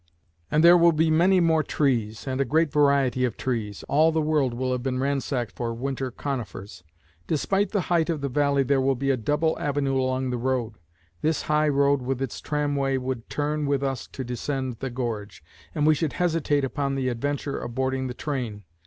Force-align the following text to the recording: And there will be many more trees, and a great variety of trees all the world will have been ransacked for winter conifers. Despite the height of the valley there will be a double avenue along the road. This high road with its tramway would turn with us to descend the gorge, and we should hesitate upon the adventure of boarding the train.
And 0.49 0.63
there 0.63 0.79
will 0.79 0.93
be 0.93 1.11
many 1.11 1.39
more 1.39 1.61
trees, 1.61 2.25
and 2.25 2.41
a 2.41 2.43
great 2.43 2.71
variety 2.73 3.23
of 3.23 3.37
trees 3.37 3.83
all 3.87 4.11
the 4.11 4.19
world 4.19 4.51
will 4.55 4.71
have 4.71 4.81
been 4.81 4.97
ransacked 4.99 5.51
for 5.51 5.75
winter 5.75 6.09
conifers. 6.09 6.83
Despite 7.27 7.69
the 7.69 7.81
height 7.81 8.09
of 8.09 8.19
the 8.21 8.27
valley 8.27 8.63
there 8.63 8.81
will 8.81 8.95
be 8.95 9.11
a 9.11 9.15
double 9.15 9.55
avenue 9.59 10.01
along 10.01 10.31
the 10.31 10.39
road. 10.39 10.79
This 11.21 11.43
high 11.43 11.69
road 11.69 12.01
with 12.01 12.19
its 12.19 12.41
tramway 12.41 12.97
would 12.97 13.29
turn 13.29 13.67
with 13.67 13.83
us 13.83 14.07
to 14.07 14.23
descend 14.23 14.77
the 14.79 14.89
gorge, 14.89 15.43
and 15.75 15.85
we 15.85 15.93
should 15.93 16.13
hesitate 16.13 16.65
upon 16.65 16.95
the 16.95 17.07
adventure 17.07 17.59
of 17.59 17.75
boarding 17.75 18.07
the 18.07 18.15
train. 18.15 18.63